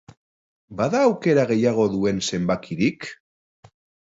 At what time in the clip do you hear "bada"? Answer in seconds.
0.79-1.01